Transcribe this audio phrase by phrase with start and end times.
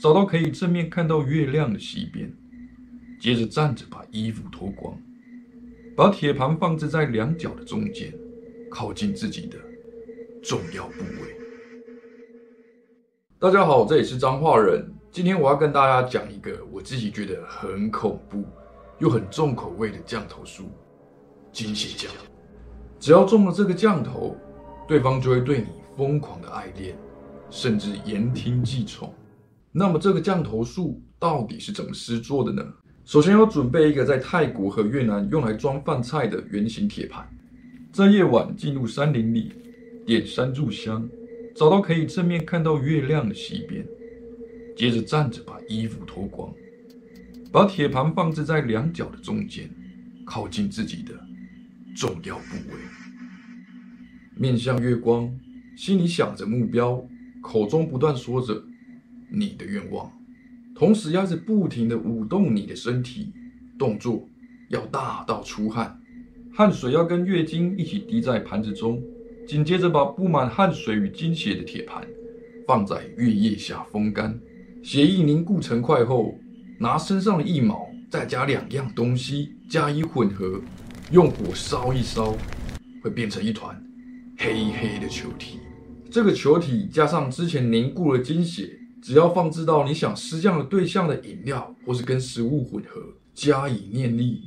[0.00, 2.30] 找到可以正面看到月亮的西边，
[3.20, 5.00] 接着站着把衣服脱光，
[5.96, 8.12] 把铁盘放置在两脚的中间，
[8.70, 9.56] 靠近自己的
[10.42, 11.36] 重要部位。
[13.38, 18.44] 大家好，这里是彰化人，今天我要跟大家讲一个我自己觉得很恐怖
[18.98, 20.70] 又很重口味的降头术——
[21.52, 22.10] 金血降。
[22.98, 24.36] 只要中了这个降头，
[24.88, 26.96] 对方就会对你疯狂的爱恋，
[27.48, 29.14] 甚至言听计从。
[29.76, 32.64] 那么这个降头术到底是怎么施作的呢？
[33.04, 37.28] 首先要准备一个在泰国和越南用来装饭菜的圆形铁盘，
[37.92, 39.50] 在夜晚进入山林里，
[40.06, 41.08] 点三炷香，
[41.56, 43.84] 找到可以正面看到月亮的西边，
[44.76, 46.54] 接着站着把衣服脱光，
[47.50, 49.68] 把铁盘放置在两脚的中间，
[50.24, 51.12] 靠近自己的
[51.96, 52.78] 重要部位，
[54.36, 55.28] 面向月光，
[55.76, 57.04] 心里想着目标，
[57.42, 58.62] 口中不断说着。
[59.30, 60.12] 你的愿望，
[60.74, 63.32] 同时要是不停的舞动你的身体，
[63.78, 64.28] 动作
[64.68, 66.00] 要大到出汗，
[66.52, 69.02] 汗水要跟月经一起滴在盘子中。
[69.46, 72.02] 紧接着把布满汗水与精血的铁盘
[72.66, 74.40] 放在月夜下风干，
[74.82, 76.34] 血液凝固成块后，
[76.78, 80.62] 拿身上的一毛，再加两样东西加以混合，
[81.12, 82.34] 用火烧一烧，
[83.02, 83.78] 会变成一团
[84.38, 85.58] 黑黑的球体。
[86.10, 88.78] 这个球体加上之前凝固的精血。
[89.04, 93.02] 只要放置到你想施降的对象的饮料，或是跟食物混合，
[93.34, 94.40] 加以念力，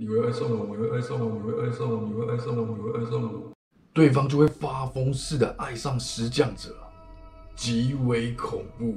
[0.00, 3.52] 你会爱上我，你会爱上我，你会爱上我，你会爱上我，你会爱上我，
[3.92, 6.76] 对方就会发疯似的爱上施降者，
[7.54, 8.96] 极为恐怖。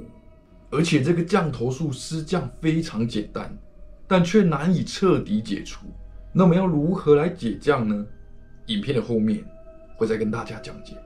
[0.68, 3.56] 而且这个降头术施降非常简单，
[4.08, 5.86] 但却难以彻底解除。
[6.32, 8.04] 那么要如何来解降呢？
[8.66, 9.44] 影片的后面
[9.96, 10.96] 会再跟大家讲解。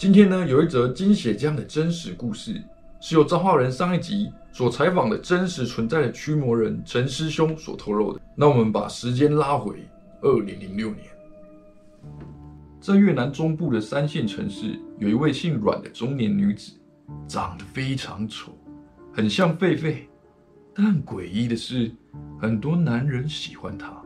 [0.00, 2.58] 今天呢，有一则金血浆的真实故事，
[3.02, 8.20] 是由彰化人上一集所采访的真实存在的驱魔人陈师兄所透露的。
[8.34, 9.86] 那我们把时间拉回
[10.22, 11.04] 二零零六年，
[12.80, 16.72] 在越南中部的三线城市，有一位姓阮的中年女子，
[17.28, 18.56] 长得非常丑，
[19.12, 19.96] 很像狒狒，
[20.74, 21.92] 但诡异的是，
[22.40, 24.02] 很多男人喜欢她。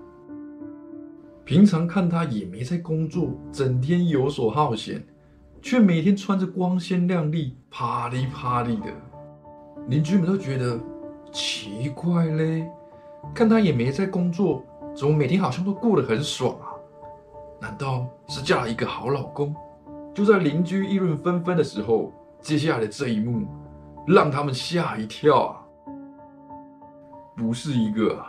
[1.44, 5.00] 平常看她也没在工作，整天游手好闲。
[5.64, 8.92] 却每天穿着光鲜亮丽、啪里啪里的，
[9.88, 10.78] 邻居们都觉得
[11.32, 12.70] 奇怪嘞。
[13.34, 14.62] 看她也没在工作，
[14.94, 16.68] 怎么每天好像都过得很爽啊？
[17.62, 19.56] 难道是嫁了一个好老公？
[20.12, 23.46] 就在邻居议论纷纷的时候，接下来的这一幕
[24.06, 25.64] 让他们吓一跳啊！
[27.34, 28.22] 不是一个，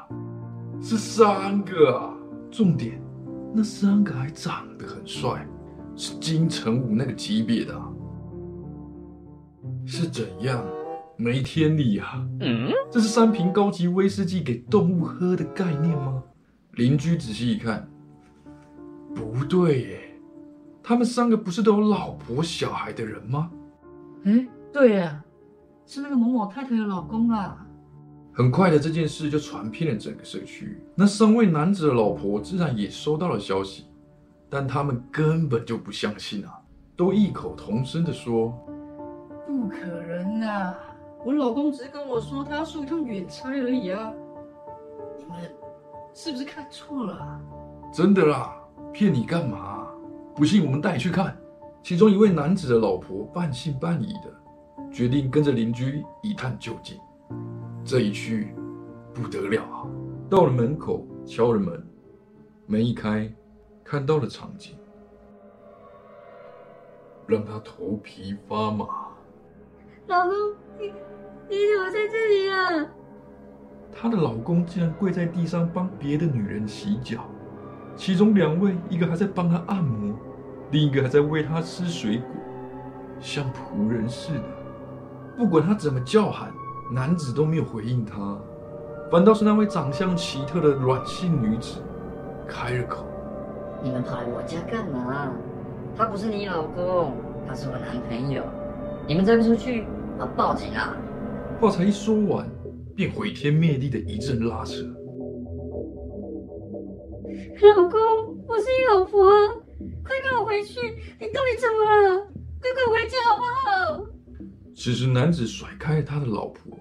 [0.80, 2.14] 是三个啊！
[2.50, 2.98] 重点，
[3.54, 5.46] 那三个还长得很帅。
[5.96, 7.80] 是金城武那个级别的，
[9.86, 10.64] 是怎样？
[11.18, 12.28] 没天理啊！
[12.42, 16.22] 嗯，这是三瓶高级威士忌给动物喝的概念吗？
[16.74, 17.90] 邻居仔细一看，
[19.14, 20.20] 不对耶，
[20.84, 23.50] 他们三个不是都有老婆小孩的人吗？
[24.26, 25.24] 哎，对呀，
[25.86, 27.66] 是那个某某太太的老公啊。
[28.34, 33.86] 很快的，这件事就传遍了整个社区，那三位男子的老婆自然也收到了消息。
[34.56, 36.62] 但他们根本就不相信啊，
[36.96, 38.58] 都异口同声的说
[39.46, 40.74] ：“不可能啊！
[41.26, 44.14] 我老公只是跟我说他要送一趟远差而已啊！
[45.18, 45.36] 你们
[46.14, 47.38] 是不是看错了？
[47.92, 48.56] 真的啦，
[48.94, 49.90] 骗你干嘛？
[50.34, 51.36] 不信我们带你去看。”
[51.84, 54.34] 其中一位男子的老婆半信半疑的，
[54.90, 56.98] 决定跟着邻居一探究竟。
[57.84, 58.56] 这一去
[59.14, 59.84] 不得了啊！
[60.30, 61.86] 到了门口，敲了门，
[62.68, 63.30] 门一开。
[63.88, 64.76] 看到的场景，
[67.28, 68.88] 让他头皮发麻。
[70.08, 70.34] 老公，
[70.80, 70.88] 你
[71.48, 72.88] 你怎么在这里啊？
[73.94, 77.30] 她的老公竟然跪在地上帮别的女人洗脚，
[77.96, 80.16] 其中两位，一个还在帮她按摩，
[80.72, 82.28] 另一个还在喂她吃水果，
[83.20, 84.44] 像仆人似的。
[85.38, 86.52] 不管他怎么叫喊，
[86.92, 88.36] 男子都没有回应她，
[89.12, 91.84] 反倒是那位长相奇特的软性女子
[92.48, 93.06] 开了口。
[93.84, 95.32] 你们跑来我家干嘛？
[95.98, 97.14] 他不是你老公，
[97.48, 98.44] 他是我男朋友。
[99.08, 99.86] 你们再不出去，
[100.20, 100.98] 我报警啊！
[101.62, 102.46] 话才一说完，
[102.96, 104.84] 便毁天灭地的一阵拉扯。
[107.76, 108.00] 老公，
[108.48, 109.32] 我是你老婆，
[110.04, 110.82] 快跟我回去！
[111.20, 112.28] 你到底怎么了？
[112.60, 114.06] 快快回家好不好？
[114.76, 116.78] 此时，男子甩开了他的老婆，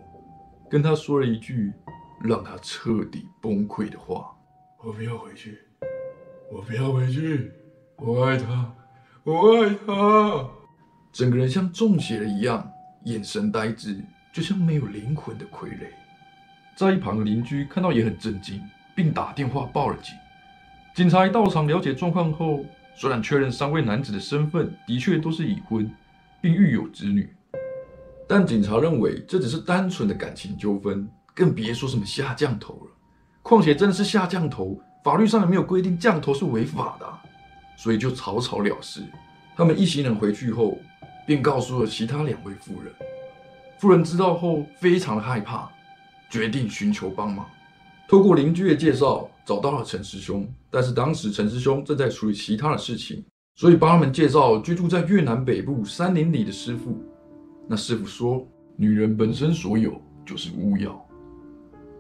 [0.69, 1.73] 跟他说了一句
[2.23, 4.35] 让他彻底崩溃的话
[4.83, 5.59] ：“我不要回去。”
[6.55, 7.51] 我不要回去，
[7.97, 8.73] 我爱他，
[9.25, 10.49] 我爱他。
[11.13, 12.71] 整个人像中邪了一样，
[13.07, 14.01] 眼神呆滞，
[14.33, 15.89] 就像没有灵魂的傀儡。
[16.77, 18.63] 在一旁的邻居看到也很震惊，
[18.95, 20.15] 并打电话报了警。
[20.95, 22.65] 警察到场了解状况后，
[22.95, 25.93] 虽然确认三位男子的身份的确都是已婚，
[26.41, 27.35] 并育有子女，
[28.29, 32.93] 但警察认为这只是单纯的感情纠纷，更别说什么下降头了。
[33.43, 37.07] 况且真的是下降头，法律上也没有规定降头是违法的，
[37.77, 39.03] 所以就草草了事。
[39.55, 40.79] 他们一行人回去后，
[41.27, 42.91] 便告诉了其他两位妇人。
[43.79, 45.69] 妇人知道后非常的害怕，
[46.31, 47.45] 决定寻求帮忙。
[48.09, 50.49] 透过邻居的介绍，找到了陈师兄。
[50.71, 53.23] 但是当时陈师兄正在处理其他的事情，
[53.57, 56.99] 所以帮他们介绍居住在越南北部山林里的师傅。
[57.69, 61.04] 那师傅说，女人本身所有就是巫药。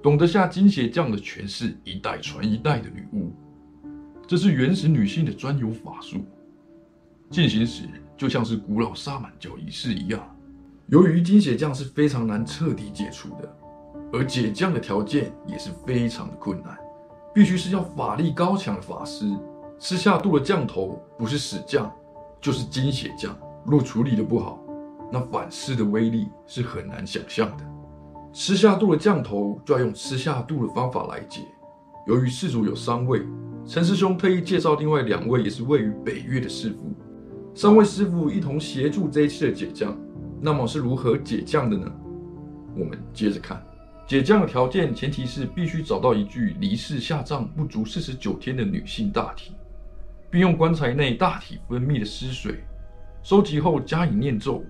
[0.05, 3.33] 懂得下金血将的权势，一代传一代的女巫，
[4.27, 6.19] 这是原始女性的专有法术。
[7.31, 7.85] 进行时
[8.15, 10.21] 就像是古老萨满教仪式一样。
[10.89, 13.56] 由于金血将是非常难彻底解除的，
[14.12, 16.77] 而解降的条件也是非常的困难，
[17.35, 19.35] 必须是要法力高强的法师
[19.79, 21.91] 吃下肚的降头，不是死将
[22.43, 23.35] 就是金血将。
[23.65, 24.62] 若处理的不好，
[25.11, 27.65] 那反噬的威力是很难想象的。
[28.37, 31.43] 吃下肚的降头就要用吃下肚的方法来解。
[32.05, 33.23] 由于事主有三位，
[33.65, 36.93] 陈师兄特意介绍另外两位也是位于北岳的师傅，
[37.55, 39.97] 三位师傅一同协助这一次的解降。
[40.41, 41.89] 那么是如何解降的呢？
[42.77, 43.65] 我们接着看，
[44.05, 49.53] 解降的条件前提是必须找到一具离世下葬不足四十九天的女性大体，
[50.29, 52.65] 并用棺材内大体分泌的尸水
[53.23, 54.65] 收集后加以念咒，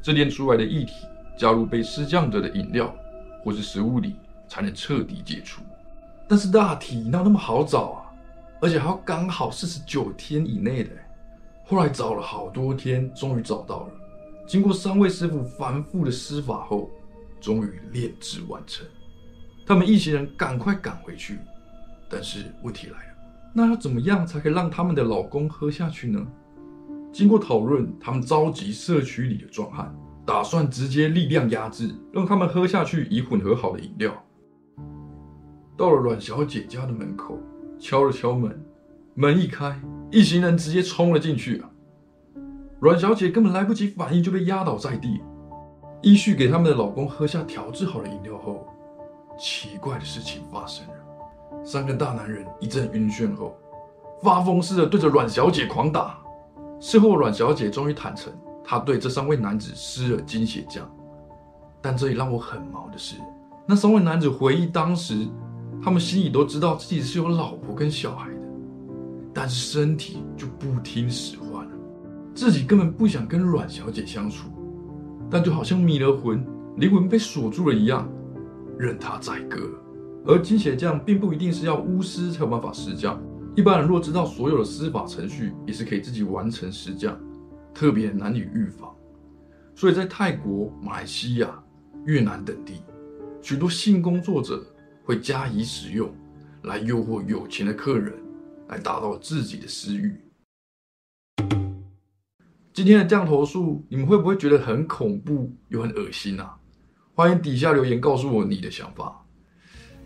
[0.00, 0.92] 这炼出来的液体
[1.36, 2.94] 加入被施降者的饮料。
[3.42, 5.62] 或是食物里才能彻底解除，
[6.26, 8.04] 但是大体哪有那么好找啊？
[8.60, 10.90] 而且还要刚好四十九天以内的。
[11.64, 13.92] 后来找了好多天，终于找到了。
[14.46, 16.90] 经过三位师傅反复的施法后，
[17.40, 18.86] 终于炼制完成。
[19.66, 21.38] 他们一行人赶快赶回去，
[22.08, 23.14] 但是问题来了，
[23.52, 26.26] 那要怎么样才可以让他们的老公喝下去呢？
[27.12, 29.94] 经过讨论，他们召集社区里的壮汉。
[30.28, 34.12] 打算直接力量压制，让他们喝下去已混合好的饮料。
[35.74, 37.38] 到了阮小姐家的门口，
[37.78, 38.62] 敲了敲门，
[39.14, 39.80] 门一开，
[40.10, 41.62] 一行人直接冲了进去！
[42.78, 45.18] 阮小姐根本来不及反应，就被压倒在地。
[46.02, 48.68] 依序给他们的老公喝下调制好的饮料后，
[49.38, 53.56] 奇怪的事情发生了：三个大男人一阵晕眩后，
[54.22, 56.18] 发疯似的对着阮小姐狂打。
[56.78, 58.30] 事后，阮小姐终于坦诚。
[58.70, 60.82] 他对这三位男子施了金血浆，
[61.80, 63.16] 但这里让我很毛的是，
[63.66, 65.26] 那三位男子回忆当时，
[65.82, 68.40] 他们心里都知道自己是有老婆跟小孩的，
[69.32, 71.72] 但是身体就不听使唤了，
[72.34, 74.50] 自己根本不想跟阮小姐相处，
[75.30, 78.06] 但就好像迷了魂，灵魂被锁住了一样，
[78.78, 79.58] 任他宰割。
[80.26, 83.18] 而金血将并不一定是要巫师才有办法施降，
[83.56, 87.18] 一般人若知道所有的施法程序，也是可以自己完成施降。
[87.78, 88.92] 特别难以预防，
[89.76, 91.62] 所以在泰国、马来西亚、
[92.06, 92.82] 越南等地，
[93.40, 94.66] 许多性工作者
[95.04, 96.12] 会加以使用，
[96.62, 98.12] 来诱惑有钱的客人，
[98.66, 100.20] 来达到自己的私欲。
[102.72, 106.56] 今天的降头术，你们会不会觉得很恐怖又很恶心啊？
[107.14, 109.24] 欢迎底下留言告诉我你的想法。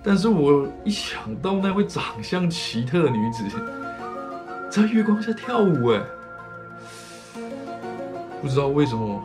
[0.02, 3.42] 但是我一想到那位长相奇特的女子
[4.70, 6.04] 在月光下跳舞，哎。
[8.42, 9.24] 不知道为什么，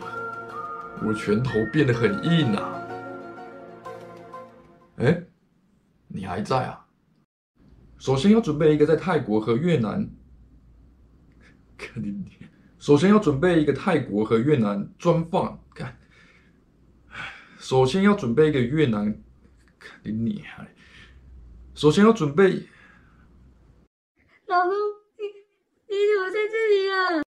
[1.04, 2.88] 我拳头变得很硬啊！
[4.98, 5.24] 哎，
[6.08, 6.86] 你还在啊？
[7.98, 10.08] 首先要准备一个在泰国和越南，
[11.76, 12.26] 看你
[12.78, 15.98] 首先要准备一个泰国和越南专放，看，
[17.58, 19.20] 首先要准备一个越南，
[19.80, 20.44] 看你，
[21.74, 22.68] 首先要准备，
[24.46, 24.74] 老公，
[25.18, 25.26] 你
[25.88, 27.27] 你怎么在这里啊？